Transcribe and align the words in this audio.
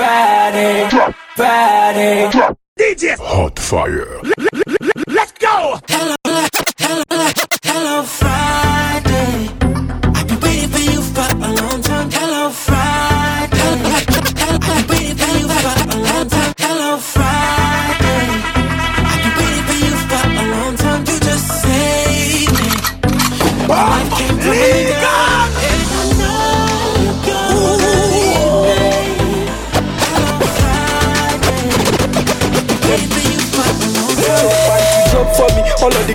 Friday, 0.00 0.88
Friday. 1.36 2.30
DJ 2.78 3.18
Hot 3.18 3.58
Fire. 3.58 4.18
Let's 5.08 5.32
go. 5.32 5.78
Hello, 5.88 6.14
hello, 6.78 7.32
hello, 7.62 8.02
Friday. 8.04 8.69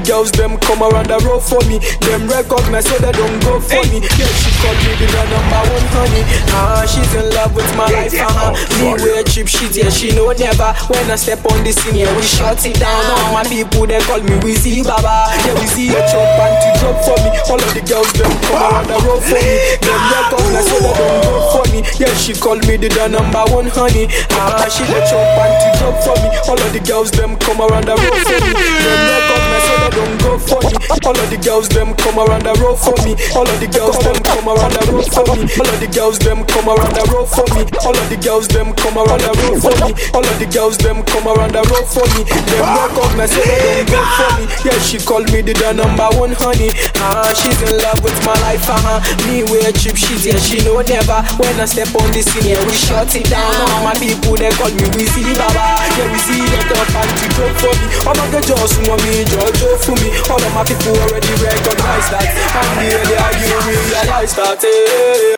Girls 0.05 0.31
them 0.31 0.57
come 0.61 0.85
around 0.85 1.09
the 1.09 1.17
road 1.25 1.41
for 1.41 1.59
me. 1.65 1.81
Them 2.05 2.29
recognize 2.29 2.85
so 2.85 2.95
they 3.01 3.11
don't 3.11 3.41
go 3.41 3.57
for 3.59 3.81
me. 3.89 4.05
Yeah, 4.15 4.29
she 4.37 4.53
called 4.61 4.77
me 4.85 4.93
the 5.01 5.07
number 5.09 5.61
one 5.65 5.87
honey. 5.97 6.23
Ah, 6.53 6.85
she's 6.85 7.09
in 7.17 7.25
love 7.33 7.53
with 7.57 7.67
my 7.75 7.89
life. 7.89 8.13
Uh 8.13 8.29
huh. 8.29 8.53
Me 8.77 8.93
wear 9.01 9.25
cheap 9.25 9.49
shit, 9.49 9.73
yeah, 9.75 9.89
she 9.89 10.13
know 10.13 10.31
never. 10.37 10.71
When 10.93 11.09
I 11.09 11.17
step 11.17 11.41
on 11.49 11.65
the 11.65 11.73
scene, 11.73 11.97
yeah, 11.97 12.13
we 12.15 12.21
shut 12.21 12.61
it 12.65 12.77
down. 12.77 12.93
All 13.17 13.33
my 13.33 13.43
people 13.49 13.89
they 13.89 13.99
call 14.05 14.21
me 14.21 14.37
Wizzy 14.45 14.85
Baba. 14.85 15.33
Yeah, 15.43 15.57
we 15.57 15.65
see 15.73 15.89
a 15.89 15.99
chop 16.05 16.37
and 16.37 16.55
to 16.61 16.69
drop 16.79 16.97
for 17.01 17.17
me. 17.25 17.29
All 17.49 17.59
of 17.59 17.71
the 17.73 17.81
girls 17.81 18.13
them 18.13 18.29
come 18.45 18.61
around 18.61 18.87
the 18.87 18.97
road 19.03 19.21
for 19.25 19.41
me. 19.41 19.53
Them 19.81 20.01
recognize 20.13 20.69
so 20.69 20.77
they 20.85 20.93
don't 20.93 21.21
go 21.25 21.33
for 21.49 21.65
me. 21.73 21.79
Yeah, 21.97 22.13
she 22.13 22.37
called 22.37 22.61
me 22.69 22.77
the 22.77 22.89
number 23.09 23.43
one 23.49 23.67
honey. 23.73 24.05
Ah, 24.37 24.69
she 24.69 24.85
the 24.85 25.01
chop 25.09 25.25
and 25.41 25.55
to 25.57 25.69
drop 25.81 25.95
for 26.05 26.15
me. 26.21 26.29
All 26.45 26.59
of 26.61 26.69
the 26.71 26.81
girls 26.85 27.09
them 27.09 27.33
come 27.41 27.57
around 27.65 27.89
the 27.89 27.97
road 27.97 28.13
for 28.21 28.37
me. 28.45 28.53
Them 28.53 29.01
recognize 29.09 29.54
they 29.85 29.97
don't 29.97 30.17
go 30.21 30.37
for 30.39 30.59
me. 30.65 30.73
All 31.05 31.13
of 31.13 31.27
the 31.29 31.37
girls 31.37 31.69
them 31.69 31.93
come 32.01 32.17
around 32.17 32.43
the 32.43 32.53
road 32.57 32.77
for 32.77 32.95
me. 33.05 33.13
All 33.37 33.45
of 33.45 33.57
the 33.61 33.69
girls 33.69 33.97
them 34.01 34.17
come 34.25 34.49
around 34.49 34.73
the 34.73 34.81
road 34.89 35.05
for 35.13 35.25
me. 35.37 35.45
All 35.45 35.67
of 35.69 35.77
the 35.77 35.89
girls 35.89 36.17
them 36.19 36.41
come 36.45 36.67
around 36.69 36.93
the 36.95 37.03
road 37.13 37.29
for 37.29 37.45
me. 37.53 37.61
All 37.85 37.93
of 37.93 38.05
the 38.09 38.17
girls 38.17 38.47
them 38.49 38.73
come 38.73 38.97
around 38.97 39.21
the 39.21 39.33
road 39.45 39.57
for 39.61 39.75
me. 39.85 39.93
All 40.13 40.25
of 40.25 40.35
the 40.41 40.47
girls 40.49 40.77
them 40.77 41.03
come 41.05 41.27
around 41.29 41.53
the 41.53 41.61
road 41.69 41.85
for 41.85 42.05
me. 42.17 42.21
Them 42.25 42.65
recognize 42.65 43.31
so 43.33 43.41
they 43.45 43.85
don't 43.85 43.93
go 43.93 43.99
for 44.17 44.29
me. 44.39 44.43
Yeah, 44.65 44.79
she 44.81 44.97
called 44.97 45.29
me 45.29 45.41
the, 45.45 45.53
number 45.75 46.09
one 46.17 46.33
honey. 46.33 46.71
Ah, 46.97 47.29
she's 47.35 47.59
in 47.61 47.77
love 47.77 48.01
with 48.01 48.17
my 48.25 48.33
life. 48.41 48.65
Uh 48.65 48.79
huh. 48.81 48.99
Me 49.29 49.45
wear 49.45 49.69
cheap 49.75 49.97
shit, 49.97 50.25
yeah, 50.25 50.39
she 50.41 50.61
know 50.65 50.81
never. 50.81 51.21
When 51.37 51.53
I 51.61 51.65
step 51.69 51.93
on 51.93 52.09
the 52.09 52.21
scene, 52.25 52.57
yeah, 52.57 52.61
we 52.65 52.73
shut 52.73 53.13
it 53.13 53.29
down. 53.29 53.53
All 53.69 53.85
my 53.85 53.93
people 54.01 54.33
they 54.39 54.49
call 54.57 54.71
me 54.73 54.87
Wizzy 54.97 55.21
Baba. 55.37 55.77
Yeah, 55.93 56.09
we 56.09 56.17
see 56.25 56.41
the 56.41 56.59
top 56.73 56.89
and 56.97 57.11
to 57.21 57.25
drop 57.37 57.53
for 57.61 57.73
me. 57.77 57.85
All 58.09 58.15
my 58.17 58.25
girls 58.33 58.47
just 58.49 58.77
want 58.87 59.01
me, 59.05 59.21
Jojo 59.29 59.74
for 59.77 59.95
me. 59.95 60.11
All 60.29 60.41
of 60.41 60.53
my 60.53 60.63
people 60.63 60.93
already 60.95 61.31
recognize 61.43 62.07
that. 62.11 62.27
And 62.31 62.69
the 62.79 62.95
earlier 62.95 63.31
you 63.41 63.55
realize 63.91 64.33
that. 64.35 64.63
eh. 64.63 65.35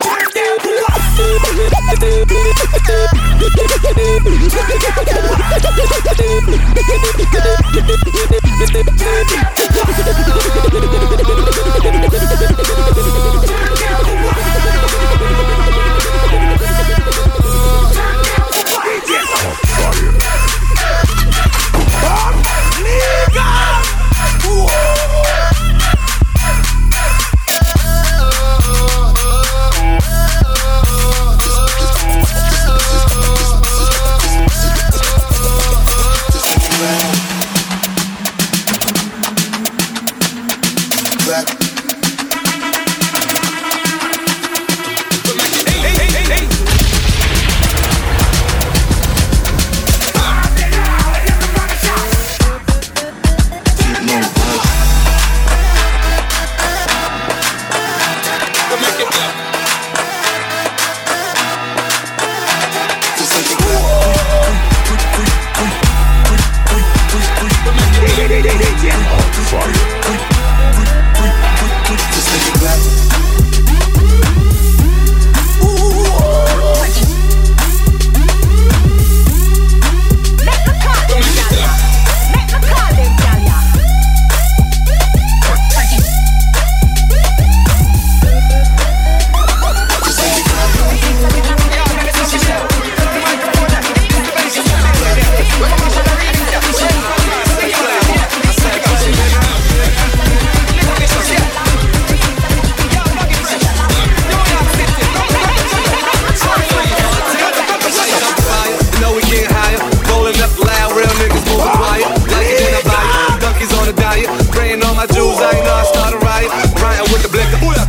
You 23.30 23.67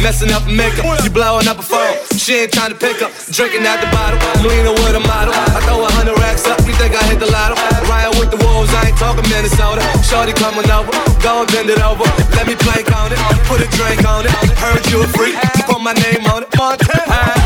messing 0.09 0.34
up 0.34 0.42
a 0.42 0.50
makeup. 0.50 0.86
You 1.06 1.12
blowing 1.14 1.46
up 1.46 1.59
a 1.59 1.62
phone. 1.62 1.94
She 2.18 2.42
ain't 2.42 2.52
trying 2.52 2.74
to 2.74 2.80
pick 2.80 2.97
up. 3.06 3.14
Drinking 3.30 3.62
out 3.70 3.78
the 3.78 3.86
bottle, 3.94 4.18
leaning 4.42 4.74
with 4.81 4.97
a 4.97 5.03
model. 5.06 5.34
I 5.38 5.62
throw 5.70 5.86
a 5.86 5.92
hundred 5.94 6.18
racks 6.18 6.50
up, 6.50 6.58
you 6.66 6.74
think 6.81 6.97
I 6.97 7.03
hit 7.06 7.20
the 7.22 7.30
lotto? 7.30 7.53
Riding 7.86 8.18
with 8.18 8.31
the 8.34 8.42
wolves, 8.42 8.74
I 8.74 8.90
ain't 8.90 8.98
talking 8.98 9.30
Minnesota. 9.30 9.86
Shorty 10.02 10.34
coming 10.34 10.66
over, 10.74 10.90
go 11.22 11.46
and 11.46 11.50
bend 11.53 11.69
it 11.69 11.81
over. 11.86 12.09
Let 12.34 12.50
me 12.50 12.56
plank 12.58 12.90
on 12.98 13.14
it, 13.14 13.19
put 13.46 13.62
a 13.62 13.69
drink 13.78 14.02
on 14.02 14.25
it. 14.25 14.34
Heard 14.58 14.81
you 14.90 15.06
a 15.06 15.08
freak, 15.14 15.38
put 15.69 15.80
my 15.80 15.94
name 15.94 16.25
on 16.25 16.42
it. 16.42 16.50
Montana. 16.58 17.39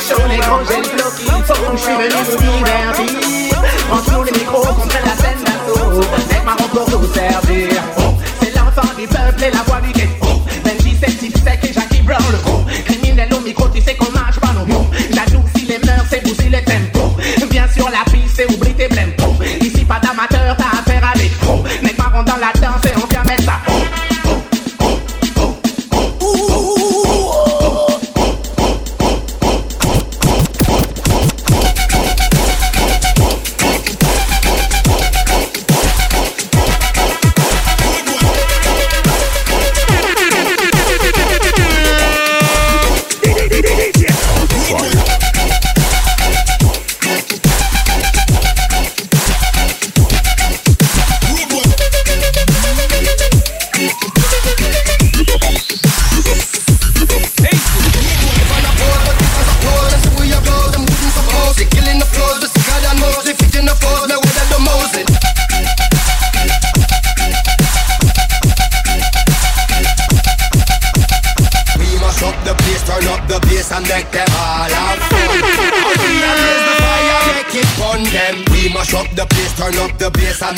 J'ai 0.00 0.76
le 0.76 0.82
flow 0.82 1.10
qu'il 1.16 1.44
faut, 1.44 1.76
je 1.76 1.82
suis 1.82 1.92
venu 1.92 2.22
vous 2.30 2.36
divertir. 2.36 3.62
Prends 3.88 4.22
les 4.22 4.32
micros, 4.32 4.62
contre 4.62 4.98
la 5.04 5.16
scène 5.16 5.42
d'assaut. 5.44 6.00
Mec 6.30 6.44
marrant 6.44 6.68
pour 6.68 7.00
nous 7.00 7.12
servir. 7.12 7.82
C'est 8.40 8.54
l'enfant 8.54 8.94
du 8.96 9.06
peuple 9.08 9.44
et 9.44 9.50
la 9.50 9.62
voix 9.62 9.80
du 9.80 9.92
ghetto. 9.92 10.17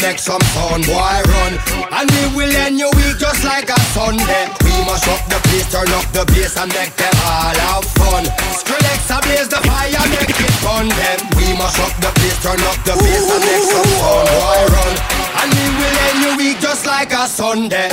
Make 0.02 0.18
some 0.18 0.40
sound, 0.56 0.86
boy 0.86 1.20
run. 1.28 1.52
And 1.92 2.10
we 2.10 2.22
will 2.36 2.56
end 2.64 2.78
your 2.78 2.90
week 2.96 3.18
just 3.18 3.44
like 3.44 3.68
a 3.68 3.78
Sunday. 3.92 4.48
We 4.64 4.72
must 4.84 5.06
up 5.08 5.20
the 5.28 5.38
place, 5.48 5.68
turn 5.70 5.88
up 5.92 6.06
the 6.12 6.24
bass 6.32 6.56
and 6.56 6.72
make 6.72 6.94
them 6.96 7.14
all 7.24 7.56
have 7.68 7.84
fun. 8.00 8.24
Skrillex 8.56 9.10
ablaze 9.12 9.48
the 9.48 9.60
fire, 9.68 10.04
make 10.08 10.30
it 10.30 10.54
fun 10.64 10.88
them. 10.88 11.18
We 11.36 11.52
must 11.56 11.78
up 11.80 11.92
the 12.00 12.10
place, 12.16 12.38
turn 12.42 12.60
up 12.64 12.78
the 12.84 12.96
bass 12.96 13.28
and 13.28 13.44
make 13.44 13.66
some 13.68 13.90
sound, 14.00 14.28
boy 14.28 14.60
run. 14.72 14.94
And 15.40 15.48
we 15.52 15.66
will 15.76 15.96
end 16.08 16.18
your 16.24 16.36
week 16.36 16.60
just 16.60 16.86
like 16.86 17.12
a 17.12 17.26
Sunday. 17.26 17.88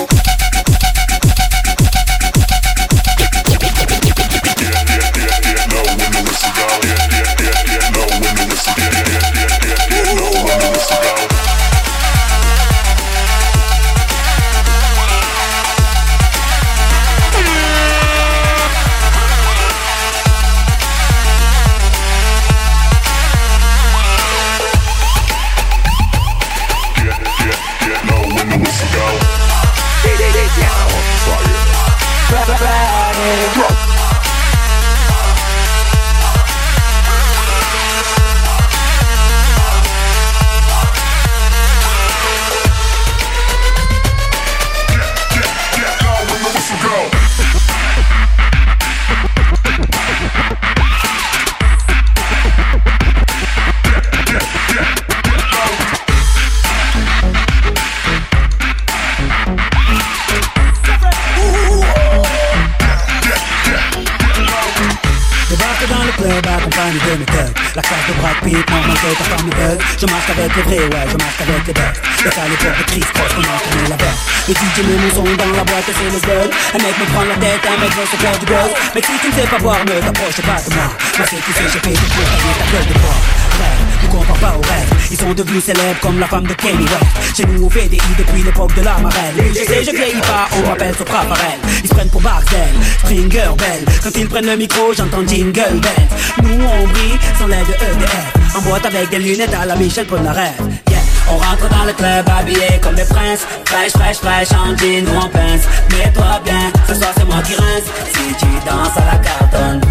the 68.07 68.16
Femme 68.27 69.45
me 69.45 69.51
bug 69.51 69.79
Je 69.99 70.05
marche 70.05 70.29
avec 70.29 70.55
les 70.55 70.61
vrais, 70.63 70.83
ouais, 70.83 71.07
je 71.07 71.17
marche 71.17 71.39
avec 71.41 71.67
les 71.67 71.73
bugs 71.73 71.93
Décalé 72.23 72.55
pour 72.59 72.71
de 72.71 72.83
Chris 72.87 73.05
Cross, 73.13 73.31
comment 73.35 73.59
tourner 73.63 73.89
la 73.89 73.95
bête. 73.95 74.19
Le 74.47 74.53
DJ 74.53 74.77
met 74.83 74.97
mon 74.99 75.11
son 75.15 75.23
dans 75.23 75.51
la 75.55 75.63
boîte 75.63 75.87
c'est 75.87 76.11
le 76.11 76.19
bug 76.19 76.49
Un 76.73 76.77
mec 76.83 76.95
me 76.99 77.05
prend 77.13 77.23
la 77.23 77.35
tête, 77.35 77.63
un 77.63 77.81
mec 77.81 77.91
veut 77.95 78.05
se 78.05 78.17
faire 78.17 78.37
du 78.39 78.45
buzz. 78.45 78.71
Mais 78.95 79.01
si 79.01 79.11
tu 79.21 79.27
ne 79.27 79.33
sais 79.33 79.47
pas 79.47 79.57
voir, 79.57 79.79
ne 79.79 79.99
t'approche 79.99 80.41
pas 80.43 80.59
de 80.59 80.73
moi. 80.75 80.87
Moi 81.17 81.25
c'est 81.29 81.39
qui 81.39 81.51
sais, 81.55 81.67
j'ai 81.71 81.79
fait 81.79 81.95
tout 81.95 82.09
pour 82.15 82.57
ta 82.57 82.65
gueule 82.71 82.87
de 82.87 82.99
bois. 82.99 83.19
Rêve, 83.57 84.03
ne 84.03 84.07
compare 84.11 84.37
pas 84.37 84.53
aux 84.57 84.61
rêves 84.61 84.91
Ils 85.09 85.17
sont 85.17 85.33
devenus 85.33 85.63
célèbres 85.63 85.99
comme 86.01 86.19
la 86.19 86.27
femme 86.27 86.47
de 86.47 86.53
Kenny 86.53 86.83
West. 86.83 87.37
Chez 87.37 87.45
nous 87.45 87.63
on 87.63 87.69
fait 87.69 87.87
des 87.87 87.97
i 87.97 88.13
depuis 88.17 88.43
l'époque 88.43 88.75
de 88.75 88.81
la 88.81 88.97
marelle. 88.97 89.39
Je 89.49 89.63
sais, 89.63 89.83
je 89.83 89.91
vieillis 89.91 90.21
pas, 90.21 90.47
on 90.57 90.67
m'appelle 90.67 90.95
Sopra 90.95 91.23
Farel 91.23 91.59
Ils 91.83 91.89
se 91.89 91.93
prennent 91.93 92.09
pour 92.09 92.21
Barcel, 92.21 92.73
Springer 92.99 93.55
Bell. 93.57 93.85
Quand 94.03 94.15
ils 94.15 94.27
prennent 94.27 94.47
le 94.47 94.57
micro, 94.57 94.93
j'entends 94.93 95.25
Jingle 95.25 95.79
Bells. 95.79 96.07
Nous 96.43 96.65
on 96.65 96.87
brille 96.87 97.17
sans 97.39 97.47
l'aide 97.47 97.65
de 97.65 97.73
EDF 97.73 98.16
En 98.55 98.61
boîte 98.61 98.85
avec 98.85 99.09
des 99.09 99.19
lunettes 99.19 99.53
à 99.53 99.65
la 99.65 99.75
Michel 99.75 100.05
Polnareff. 100.05 100.57
Yeah. 100.89 100.99
On 101.29 101.37
rentre 101.37 101.67
dans 101.69 101.85
le 101.85 101.93
club 101.93 102.25
habillé 102.29 102.79
comme 102.81 102.95
des 102.95 103.05
princes. 103.05 103.45
Fraîche, 103.65 103.91
fraîche, 103.91 104.17
fraîche, 104.17 104.51
en 104.51 104.75
jean 104.77 105.05
ou 105.07 105.17
en 105.17 105.29
pince. 105.29 105.67
Mets-toi 105.91 106.41
bien, 106.45 106.71
ce 106.87 106.95
soir 106.95 107.11
c'est 107.17 107.25
moi 107.25 107.41
qui 107.43 107.55
rince. 107.55 107.87
Si 108.13 108.35
tu 108.39 108.45
danses 108.65 108.97
à 108.97 109.11
la 109.11 109.17
cartonne 109.17 109.81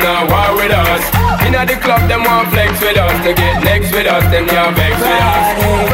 them 0.00 0.28
not 0.28 0.30
war 0.30 0.56
with 0.56 0.72
us. 0.72 1.13
Inna 1.54 1.70
the 1.70 1.78
club, 1.78 2.02
them 2.10 2.26
want 2.26 2.50
flex 2.50 2.82
with 2.82 2.98
us, 2.98 3.14
to 3.22 3.30
get 3.30 3.62
next 3.62 3.94
with 3.94 4.10
us, 4.10 4.26
them 4.34 4.42
can't 4.50 4.74
vex 4.74 4.98
with 4.98 5.22
us. 5.22 5.46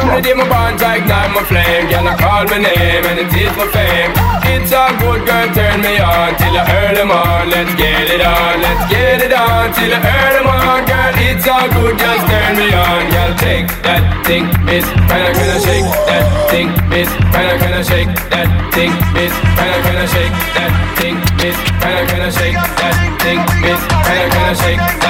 The 0.09 0.21
day 0.25 0.33
my 0.33 0.49
bond, 0.49 0.81
I 0.81 0.97
ignite 0.97 1.37
my 1.37 1.45
flame, 1.45 1.85
girl 1.85 2.09
I 2.09 2.17
call 2.17 2.49
my 2.49 2.65
name 2.65 3.05
and 3.05 3.21
it 3.21 3.29
is 3.29 3.53
my 3.53 3.69
fame. 3.69 4.09
It's 4.49 4.73
a 4.73 4.89
good 4.97 5.21
girl, 5.21 5.47
turn 5.53 5.85
me 5.85 6.01
on 6.01 6.33
till 6.41 6.57
I 6.57 6.65
earn 6.65 6.97
them 6.97 7.13
on. 7.13 7.53
Let's 7.53 7.77
get 7.77 8.09
it 8.09 8.25
on, 8.25 8.57
let's 8.57 8.89
get 8.89 9.21
it 9.21 9.33
on 9.37 9.69
till 9.77 9.93
I 9.93 10.01
earn 10.01 10.33
them 10.41 10.49
on, 10.49 10.81
girl. 10.89 11.13
It's 11.29 11.45
all 11.45 11.69
good, 11.69 11.93
just 11.93 12.23
turn 12.25 12.57
me 12.57 12.67
on, 12.73 13.01
girl. 13.13 13.31
Take 13.37 13.69
that 13.85 14.01
thing, 14.25 14.49
miss, 14.65 14.85
kinda 15.13 15.29
kinda 15.29 15.61
shake 15.61 15.85
that 16.09 16.25
thing, 16.49 16.73
miss, 16.89 17.09
kinda 17.37 17.55
kinda 17.61 17.83
shake 17.85 18.09
that 18.33 18.49
thing, 18.73 18.91
miss, 19.13 19.33
kinda 19.61 19.77
kinda 19.85 20.05
shake 20.09 20.33
that 20.57 20.73
thing, 20.97 21.15
miss, 21.37 21.57
kinda 21.85 22.01
kinda 22.09 22.31
shake 22.33 22.57
that 22.81 22.95
thing, 23.21 23.39
miss, 23.61 23.81
kinda 24.09 24.25
kinda 24.33 24.55
shake 24.57 24.81
that 24.81 24.89
thing, 24.97 25.00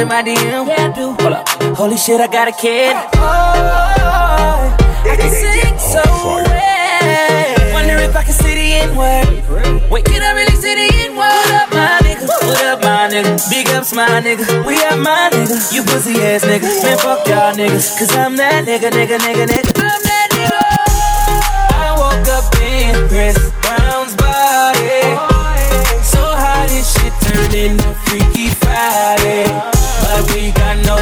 in 0.00 0.08
my 0.08 0.22
DM. 0.22 0.66
Yeah, 0.66 0.88
I 0.88 0.92
do. 0.96 1.12
Hold 1.20 1.34
up. 1.34 1.48
Holy 1.76 1.96
shit, 1.96 2.20
I 2.20 2.26
got 2.26 2.48
a 2.48 2.52
kid. 2.52 2.96
Oh, 3.20 4.72
I 5.04 5.14
can 5.20 5.30
sing 5.30 5.78
so 5.78 6.02
well. 6.16 7.72
Wonder 7.74 7.96
if 8.00 8.16
I 8.16 8.22
can 8.24 8.32
see 8.32 8.54
the 8.54 8.66
N 8.80 8.96
word. 8.96 9.90
Wait, 9.90 10.04
can 10.04 10.22
I 10.22 10.32
really 10.32 10.56
see 10.56 10.74
the 10.74 10.88
N 11.04 11.16
word? 11.16 11.28
What 11.28 11.50
up, 11.52 11.70
my 11.72 11.98
nigga? 12.00 12.26
What 12.48 12.64
up, 12.64 12.80
my 12.80 13.08
nigga? 13.12 13.50
Big 13.50 13.68
ups, 13.76 13.92
my 13.92 14.08
nigga. 14.24 14.64
We 14.64 14.80
are 14.88 14.96
my 14.96 15.28
nigga. 15.32 15.72
You 15.72 15.82
pussy 15.82 16.16
ass 16.22 16.44
nigga. 16.44 16.68
Man, 16.82 16.98
fuck 16.98 17.26
y'all 17.28 17.52
niggas. 17.52 17.98
Cause 17.98 18.14
I'm 18.16 18.36
that 18.36 18.64
nigga, 18.64 18.90
nigga, 18.90 19.18
nigga, 19.18 19.44
nigga. 19.52 19.72
I'm 19.84 20.02
that 20.08 20.28
nigga. 20.32 20.60
I 21.76 21.92
woke 22.00 22.28
up 22.32 22.48
in 22.56 23.08
Chris 23.08 23.36
Brown's 23.60 24.16
body. 24.16 25.04
So 26.02 26.22
how 26.24 26.64
this 26.66 26.88
shit 26.94 27.12
turned 27.20 27.54
into 27.54 27.92
Freaky 28.08 28.48
Friday. 28.48 29.79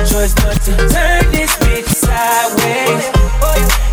Choice 0.06 0.34
but 0.34 0.60
to 0.62 0.76
turn 0.76 1.30
this 1.32 1.54
bitch 1.56 1.88
sideways. 1.88 3.10
Oh, 3.42 3.87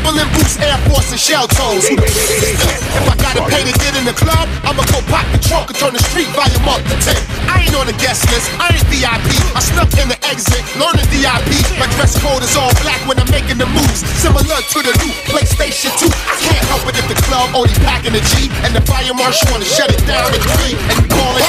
Timberland 0.00 0.32
boots, 0.32 0.56
Air 0.56 0.80
Force, 0.88 1.12
and 1.12 1.20
shell 1.20 1.44
toes. 1.44 1.84
If 1.84 3.04
I 3.04 3.14
gotta 3.20 3.44
pay 3.52 3.68
to 3.68 3.74
get 3.84 3.92
in 4.00 4.08
the 4.08 4.16
club, 4.16 4.48
I'ma 4.64 4.80
go 4.88 5.04
pop 5.12 5.28
the 5.28 5.36
trunk 5.44 5.68
and 5.68 5.76
turn 5.76 5.92
the 5.92 6.00
street 6.08 6.32
volume 6.32 6.64
up 6.72 6.80
to 6.88 6.96
10. 7.04 7.12
I 7.44 7.68
ain't 7.68 7.76
on 7.76 7.84
the 7.84 7.92
guest 8.00 8.24
list, 8.32 8.48
I 8.56 8.72
ain't 8.72 8.86
VIP. 8.88 9.28
I 9.52 9.60
snuck 9.60 9.92
in 10.00 10.08
the 10.08 10.16
exit, 10.24 10.64
learning 10.80 11.04
VIP. 11.12 11.52
My 11.76 11.84
dress 12.00 12.16
code 12.16 12.40
is 12.40 12.56
all 12.56 12.72
black 12.80 12.96
when 13.04 13.20
I'm 13.20 13.28
making 13.28 13.60
the 13.60 13.68
moves. 13.68 14.00
Similar 14.24 14.64
to 14.64 14.78
the 14.80 14.96
new 15.04 15.12
PlayStation 15.28 15.92
2. 15.92 16.08
I 16.08 16.34
can't 16.48 16.64
help 16.72 16.88
it 16.88 16.96
if 16.96 17.04
the 17.04 17.20
club 17.28 17.52
only 17.52 17.76
packing 17.84 18.16
the 18.16 18.24
G. 18.32 18.48
and 18.64 18.72
the 18.72 18.80
fire 18.88 19.12
marshal 19.12 19.52
wanna 19.52 19.68
shut 19.68 19.92
it 19.92 20.00
down 20.08 20.32
at 20.32 20.40
three 20.56 20.80
and 20.80 20.96
you 20.96 21.08
call 21.12 21.36
it 21.36 21.44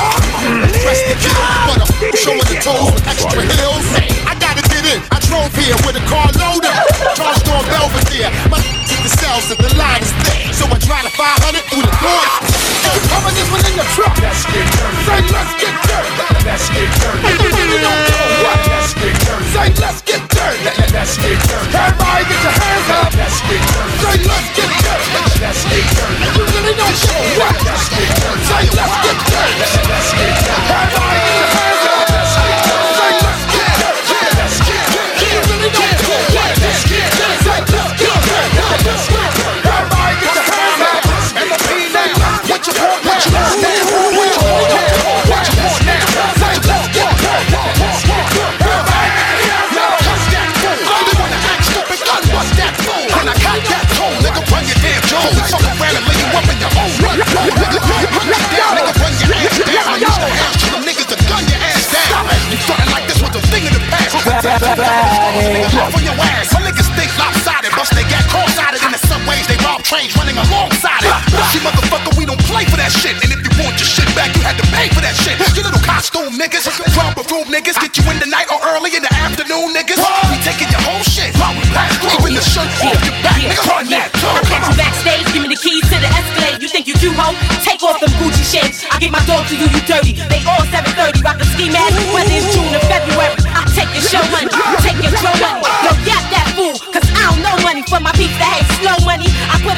dress 0.84 1.00
the 1.08 1.16
kid, 1.24 1.40
but 1.72 1.80
I'm 1.88 2.16
showing 2.20 2.44
the 2.52 2.60
toes 2.60 3.00
with 3.00 3.08
extra 3.08 3.48
heels. 3.48 3.88
I 4.28 4.36
get 4.36 4.61
in. 4.92 5.00
I 5.12 5.18
drove 5.24 5.52
here 5.56 5.76
with 5.88 5.96
a 5.96 6.04
car 6.08 6.28
loaded. 6.36 6.76
Charged 7.16 7.48
on 7.48 7.64
Belvedere. 7.72 8.32
My 8.52 8.60
to 8.92 8.96
the 9.00 9.12
cells 9.12 9.48
and 9.52 9.60
the 9.60 9.72
line 9.80 10.04
is 10.04 10.12
there. 10.28 10.52
So 10.52 10.68
I 10.68 10.78
drive 10.84 11.08
the 11.08 11.14
500 11.16 11.64
through 11.72 11.86
the 11.88 11.96
door. 12.04 12.26
Hey, 12.84 12.98
coming 13.08 13.36
this 13.36 13.48
one 13.52 13.64
in 13.64 13.76
the 13.80 13.88
truck. 13.96 14.16
Let's 14.20 14.44
get 14.52 14.68
dirty. 14.76 15.02
Say, 15.08 15.22
let's 15.32 15.54
get 15.60 15.76
dirty. 15.88 16.12
Let's 16.44 16.68
get 16.76 16.90
dirty. 17.00 17.24
You 17.32 17.80
don't 17.80 18.02
know 18.12 18.28
what. 18.44 18.60
Let's 18.68 18.94
get 18.96 19.16
dirty. 19.24 19.48
Say, 19.56 19.68
let's 19.80 20.02
get 20.04 20.22
dirty. 20.28 20.60
Let's 20.92 21.16
get 21.18 21.40
dirty. 21.48 21.72
Everybody 21.72 22.24
get 22.28 22.42
your 22.44 22.56
hands 22.60 22.90
up. 22.92 23.10
Let's 23.16 23.40
get 23.48 23.62
dirty. 23.64 23.96
Say, 24.04 24.16
let's 24.28 24.50
get 24.58 24.72
dirty. 24.84 25.08
Let's 25.42 25.71
niggas, 77.52 77.76
get 77.84 77.92
you 78.00 78.04
in 78.08 78.18
the 78.24 78.30
night 78.32 78.48
or 78.48 78.58
early 78.72 78.96
in 78.96 79.04
the 79.04 79.12
afternoon 79.20 79.76
niggas. 79.76 80.00
We 80.32 80.40
taking 80.40 80.72
your 80.72 80.80
whole 80.88 81.04
shit 81.04 81.36
while 81.36 81.52
we 81.52 81.68
pass 81.76 81.92
through. 82.00 82.24
Even 82.24 82.40
the 82.40 82.44
shirt 82.44 82.72
off 82.88 83.00
your 83.04 83.18
back, 83.20 83.44
run 83.68 83.86
that. 83.92 84.08
I 84.16 84.40
catch 84.48 84.66
you 84.72 84.76
backstage, 84.80 85.28
give 85.36 85.44
me 85.44 85.52
the 85.52 85.60
keys 85.60 85.84
to 85.92 86.00
the 86.00 86.08
Escalade. 86.08 86.64
You 86.64 86.72
think 86.72 86.88
you 86.88 86.96
cute, 86.96 87.14
ho? 87.20 87.36
Take 87.60 87.84
off 87.84 88.00
them 88.00 88.10
Gucci 88.24 88.48
shades. 88.48 88.88
I 88.88 88.96
get 89.04 89.12
my 89.12 89.20
dog 89.28 89.44
to 89.52 89.56
do 89.60 89.68
you 89.68 89.82
dirty. 89.84 90.16
They 90.32 90.40
all 90.48 90.64
730, 90.72 91.20
rock 91.28 91.38
the 91.38 91.48
ski 91.52 91.68
mask, 91.68 92.00
whether 92.16 92.32
it's 92.32 92.48
June 92.56 92.72
or 92.72 92.84
February. 92.88 93.36
I 93.52 93.68
take 93.76 93.92
your 93.92 94.06
show 94.08 94.24
money, 94.32 94.48
take 94.80 94.98
your 95.04 95.12
throw 95.20 95.36
money. 95.44 95.60
Yo, 95.84 95.92
yap 96.08 96.24
that 96.32 96.48
fool, 96.56 96.80
cause 96.96 97.04
I 97.12 97.36
don't 97.36 97.44
know 97.44 97.56
money 97.68 97.84
for 97.84 98.00
my 98.00 98.16
peeps 98.16 98.38
that 98.40 98.48
hate 98.48 98.70
slow 98.80 98.96
money. 99.04 99.28
I 99.52 99.60
put 99.60 99.76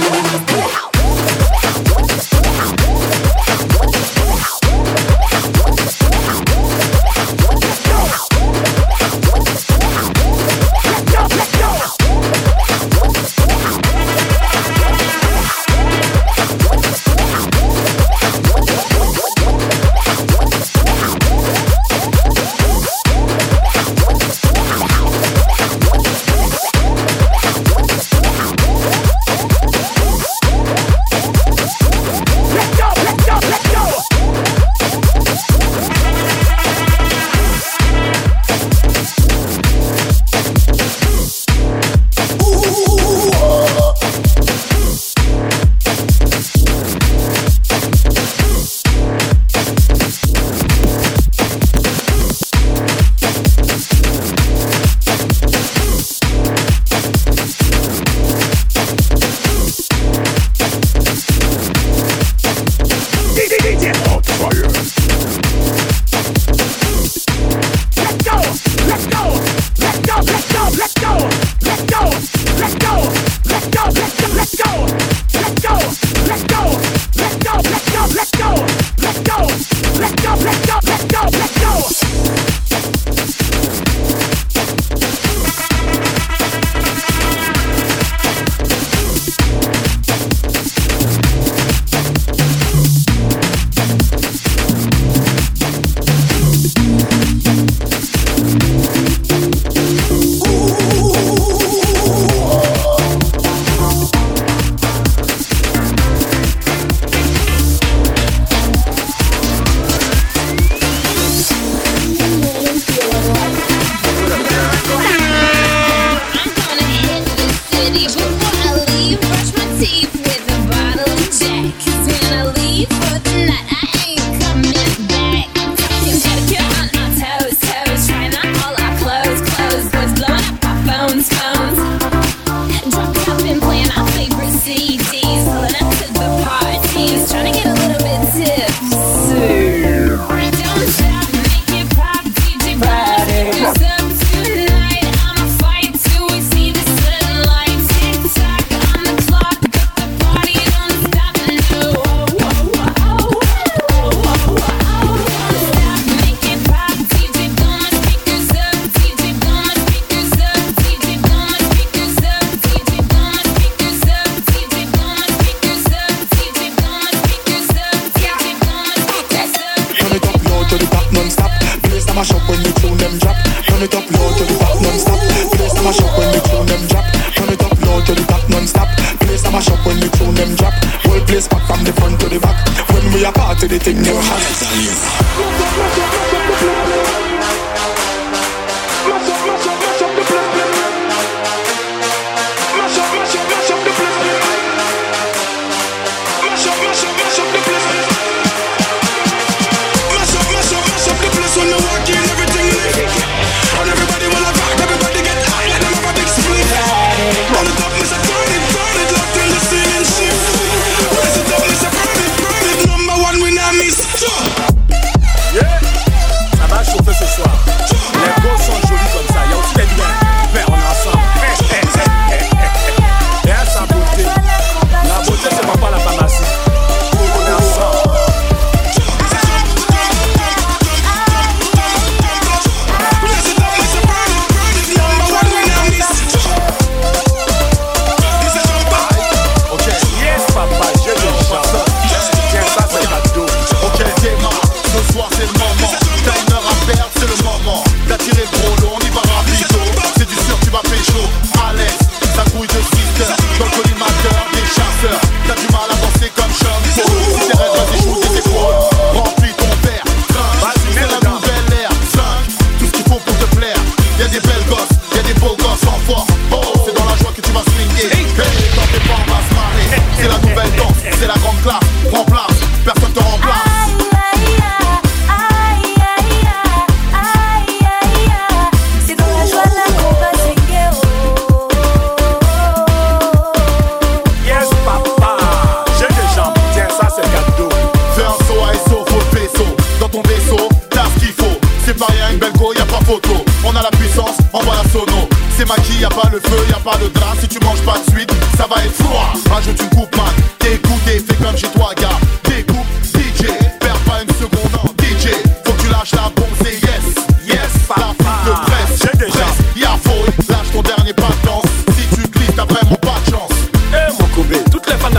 Yeah. 0.00 0.57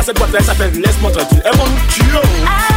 cette 0.10 0.18
boîte 0.18 0.32
elle 0.40 0.44
s'appelle 0.44 0.72
Laisse-moi 0.82 1.12
tranquille, 1.12 1.42
elle 1.46 1.60
on. 1.62 1.70
nous 1.70 1.88
tuyau. 1.88 2.69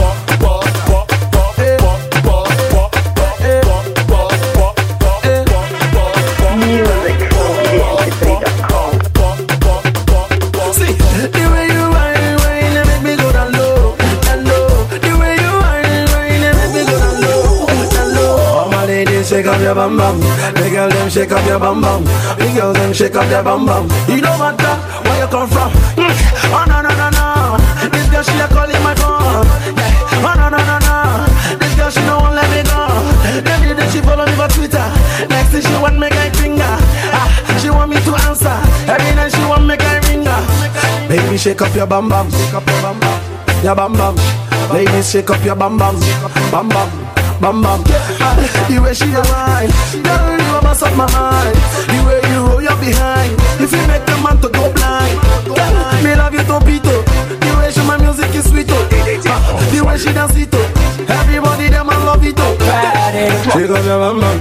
up. 0.00 0.24
Shake 19.24 19.46
up 19.46 19.60
your 19.60 19.74
bum 19.74 19.96
bum, 19.96 20.20
big 20.54 20.72
girls 20.72 20.92
them 20.92 21.08
shake 21.08 21.32
up 21.32 21.44
your 21.46 21.58
bum 21.58 21.80
bum, 21.80 22.04
the 22.04 22.52
girls 22.54 22.76
them 22.76 22.92
shake 22.92 23.16
up. 23.16 23.24
You 23.26 24.20
don't 24.20 24.38
matter 24.38 24.76
where 25.08 25.18
you 25.18 25.26
come 25.26 25.48
from. 25.48 25.72
Oh 26.52 26.64
no 26.68 26.82
no 26.82 26.90
no 26.90 27.08
no, 27.10 27.88
this 27.90 28.06
girl 28.10 28.22
she 28.22 28.38
a 28.38 28.46
calling 28.46 28.82
my 28.82 28.94
phone. 28.94 29.83
Ah, 30.24 30.32
oh 30.32 30.34
no 30.40 30.46
no 30.48 30.60
no 30.64 30.76
no, 30.80 31.58
this 31.60 31.74
girl 31.76 31.90
she 31.90 32.00
don't 32.08 32.22
want 32.22 32.34
let 32.34 32.48
me 32.48 32.60
go. 32.64 32.80
Every 33.44 33.74
day 33.76 33.88
she 33.92 34.00
follow 34.00 34.24
me 34.24 34.32
for 34.32 34.48
Twitter, 34.48 34.86
next 35.28 35.50
thing 35.52 35.62
she 35.62 35.76
want 35.76 35.98
me 35.98 36.08
guy 36.08 36.30
finger. 36.30 36.74
Ah, 37.12 37.28
she 37.60 37.68
want 37.70 37.90
me 37.92 38.00
to 38.00 38.12
answer. 38.24 38.56
Every 38.88 39.12
night 39.14 39.32
she 39.32 39.44
want 39.44 39.66
me 39.66 39.76
guy 39.76 40.00
ringer. 40.08 40.40
Baby 41.08 41.36
shake 41.36 41.60
up 41.62 41.74
your 41.74 41.86
bam 41.86 42.08
bam, 42.08 42.30
shake 42.30 42.54
up 42.54 42.66
your 42.66 42.80
bam 42.82 42.98
bam, 43.00 43.18
your 43.62 43.74
bam 43.76 43.92
bam. 43.92 44.14
Ladies 44.72 45.10
shake 45.10 45.28
up 45.30 45.44
your 45.44 45.56
bam 45.56 45.76
bam, 45.76 45.94
bam 46.50 46.68
bam. 46.68 46.90
Bam 47.40 47.60
bam, 47.60 47.82
yeah. 47.90 48.68
the 48.70 48.78
way 48.80 48.94
she 48.94 49.10
a 49.10 49.20
wine, 49.20 49.68
girl 50.06 50.38
you 50.38 50.54
a 50.56 50.62
mess 50.62 50.82
up 50.82 50.94
my 50.96 51.04
mind. 51.12 51.56
The 51.90 51.98
dance. 60.32 61.10
Everybody 61.10 61.68
them 61.68 61.88
a 61.88 61.96
love 62.04 62.24
it 62.24 62.34
oh. 62.38 62.56
up. 62.56 63.52
She 63.52 63.66
got 63.66 63.84
your 63.84 63.98
bum 63.98 64.20
bum. 64.20 64.40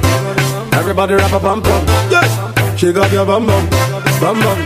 Everybody 0.74 1.14
rap 1.16 1.32
a 1.34 1.40
bum 1.40 1.62
bum. 1.62 1.86
Yes. 2.10 2.80
She 2.80 2.92
got 2.92 3.12
your 3.12 3.26
bum 3.26 3.46
bum, 3.46 3.70
bum 4.20 4.40
bum, 4.40 4.60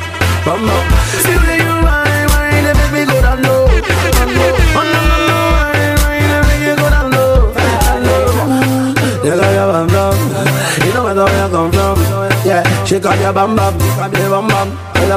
bum 0.46 0.62
bum. 0.66 0.86
See 1.22 1.38
the 1.38 1.56
you 1.62 1.76
wine 1.86 2.28
wine, 2.34 2.64
they 2.66 2.74
make 2.74 2.94
me 2.94 3.02
go 3.06 3.22
down 3.22 3.42
low, 3.44 3.68
down 3.68 4.30
low. 4.38 4.80
On 4.80 4.88
the 4.94 5.02
low 5.30 5.46
wine 5.54 5.96
wine, 6.02 6.30
they 6.32 6.42
make 6.48 6.64
you 6.68 6.76
go 6.76 6.90
down 6.90 7.12
got 9.38 9.52
your 9.54 9.68
bum 9.74 9.88
bum. 9.88 10.18
You 10.86 10.94
know 10.94 11.04
where 11.04 11.46
I 11.46 11.50
come 11.50 11.72
from. 11.72 11.98
Yeah, 12.46 12.86
she 12.86 13.00
got 13.00 13.20
your 13.20 13.34
bum 13.34 13.56
bum, 13.56 13.74
your 14.14 14.30
bam, 14.30 14.48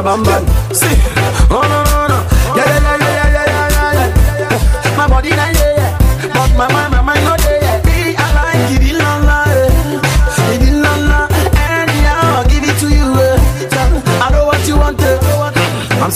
bam 0.03 0.23
bum. 0.25 0.75
See. 0.75 1.20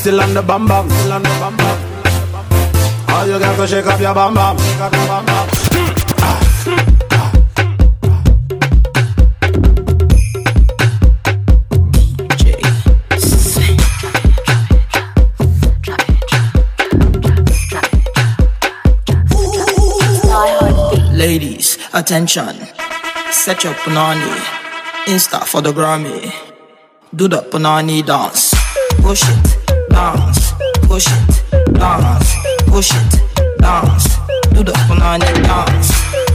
still 0.05 0.21
on 0.21 0.35
the 0.35 0.43
bam 0.43 0.67
bam. 0.69 0.90
Still 0.90 1.12
on 1.14 1.23
the 1.23 1.29
bam 1.40 1.57
bam. 1.57 1.79
All 3.09 3.27
you 3.27 3.38
got 3.38 3.57
to 3.57 3.67
shake 3.67 3.87
up 3.87 3.99
your 3.99 4.12
bam 4.12 4.35
bam. 4.35 4.57
Ladies, 21.17 21.79
attention. 21.95 22.55
Set 23.31 23.64
your 23.64 23.73
punani. 23.73 24.37
Insta 25.07 25.45
for 25.45 25.62
the 25.62 25.73
Grammy. 25.73 26.31
Do 27.17 27.27
the 27.27 27.38
punani 27.38 28.05
dance. 28.05 28.53
Oh, 28.53 28.97
Push 29.01 29.23
it 29.27 29.54
dance. 29.94 30.52
Push 30.88 31.07
it, 31.07 31.74
dance. 31.74 32.30
Push 32.66 32.90
it, 32.98 33.12
dance. 33.59 34.07
Do 34.52 34.61
the 34.68 34.74
punani 34.87 35.30
dance. 35.46 35.88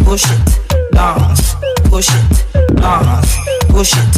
Push 0.06 0.26
it, 0.32 0.48
dance. 0.91 1.56
Push 1.89 2.10
it, 2.17 2.76
dance. 2.76 3.32
Push 3.69 3.93
it, 4.02 4.13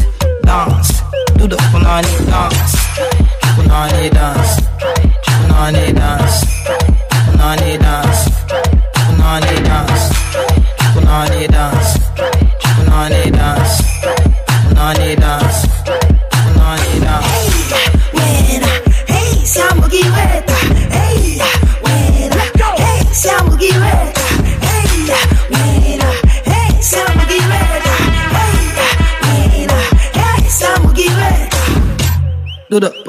dance. 0.45 0.89
Do 1.37 1.47
the 1.47 1.57
punani 1.71 2.13
dance. 2.29 2.73
Punani 3.55 4.05
dance. 4.17 4.53
Punani 5.37 5.85
dance. 5.99 6.37
Punani 7.25 7.71
dance. 7.85 8.21
Punani 9.05 9.53
dance. 9.67 10.03
Punani 10.93 11.43
dance. 11.55 11.91
Punani 12.75 13.31
dance. 13.31 13.75
Punani 14.63 15.15
dance. 15.15 15.60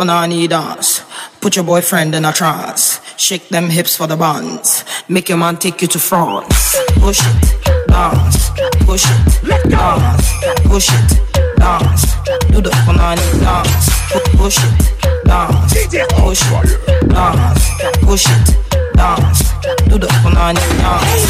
Do 0.03 0.09
the 0.09 0.15
banana 0.15 0.49
dance. 0.49 1.01
Put 1.41 1.55
your 1.55 1.65
boyfriend 1.65 2.15
in 2.17 2.25
a 2.25 2.33
trance. 2.33 2.99
Shake 3.17 3.49
them 3.51 3.71
hips 3.71 3.95
for 3.97 4.09
the 4.09 4.17
buns. 4.17 4.85
Make 5.09 5.29
your 5.29 5.39
man 5.39 5.57
take 5.59 5.81
you 5.81 5.87
to 5.89 5.99
France. 6.01 6.75
Push 6.99 7.21
it, 7.21 7.87
dance. 7.87 8.51
Push 8.85 9.05
it, 9.07 9.71
dance. 9.71 10.27
Push 10.67 10.89
it, 10.91 11.21
dance. 11.57 12.03
Do 12.51 12.61
the 12.61 12.71
banana 12.85 13.23
dance. 13.39 13.91
Pu- 14.11 14.39
Push 14.39 14.59
it, 14.59 15.25
dance. 15.25 15.73
Push 16.19 16.43
it, 16.43 17.09
dance. 17.09 17.65
Push 18.03 18.27
it, 18.27 18.57
dance. 18.97 19.43
Do 19.87 19.99
the 19.99 20.09
banana 20.25 20.59
dance. 20.83 21.23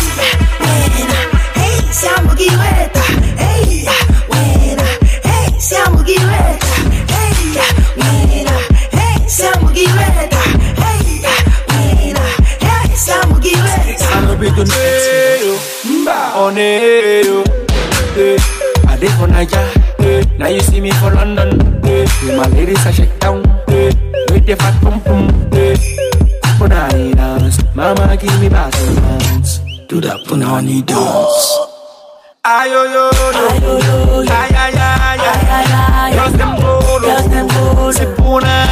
Buena, 0.58 1.20
hey, 1.60 1.92
siamo 1.92 2.32
ghiretta, 2.34 3.02
hey, 3.36 3.84
buena, 4.28 4.86
hey, 5.24 5.60
siamo 5.60 6.02
ghiretta, 6.02 6.74
hey, 7.12 7.58
know 9.42 9.74
you, 9.74 9.88
on 16.34 16.56
you. 16.56 17.44
Eh, 18.14 18.36
I 18.88 18.96
dey 19.00 19.08
for 19.16 19.26
Naija, 19.26 19.62
eh, 20.00 20.22
now 20.38 20.48
you 20.48 20.60
see 20.60 20.80
me 20.80 20.90
for 20.92 21.10
London. 21.14 21.60
Eh, 21.84 22.06
with 22.22 22.36
my 22.36 22.46
ladies 22.56 22.84
I 22.86 22.90
shake 22.92 23.18
down, 23.20 23.40
eh, 23.68 23.90
with 24.30 24.46
the 24.46 24.56
fat 24.56 24.74
pum 24.82 25.00
pum. 25.00 25.28
Eh, 25.52 25.76
punani 26.58 27.14
dance, 27.14 27.58
mama 27.74 28.16
give 28.16 28.38
me 28.40 28.48
back 28.48 28.72
dance. 28.72 29.60
Do 29.88 30.00
that 30.00 30.20
punani 30.26 30.84
dance. 30.84 31.58
Ayo 32.44 32.82
yo 32.94 33.04
yo, 33.14 34.22
ay 34.26 34.50
ay 34.50 34.74
ay 34.74 35.14
ay, 35.14 36.12
bolo, 36.58 37.06
los 37.06 37.28
dem 37.30 37.46
bolo, 37.46 37.92
si 37.92 38.00
punani, 38.00 38.00
si 38.00 38.06
punani, 38.16 38.71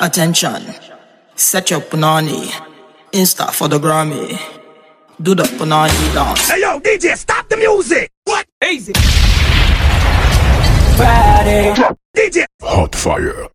attention. 0.00 0.62
Set 1.34 1.70
your 1.70 1.80
punani. 1.80 2.46
Insta 3.12 3.50
for 3.50 3.68
the 3.68 3.78
Grammy. 3.78 4.38
Do 5.20 5.34
the 5.34 5.44
punani 5.44 6.14
dance. 6.14 6.50
Hey 6.50 6.60
yo, 6.60 6.80
DJ, 6.80 7.16
stop 7.16 7.48
the 7.48 7.56
music. 7.56 8.10
What? 8.24 8.46
Easy. 8.64 8.92
Friday. 10.96 11.74
DJ. 12.16 12.44
Hot 12.62 12.94
fire. 12.94 13.48